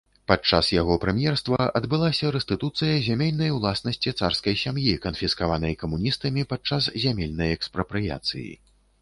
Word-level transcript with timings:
Падчас 0.29 0.69
яго 0.75 0.93
прэм'ерства 1.01 1.67
адбылася 1.79 2.31
рэстытуцыя 2.35 2.95
зямельнай 3.09 3.53
уласнасці 3.57 4.15
царскай 4.23 4.55
сям'і, 4.63 4.97
канфіскаванай 5.05 5.77
камуністамі 5.85 6.49
падчас 6.55 6.91
зямельнай 7.07 7.49
экспрапрыяцыі. 7.61 8.51